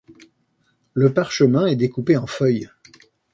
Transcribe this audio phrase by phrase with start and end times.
[0.95, 2.71] Le parchemin est découpé en feuilles.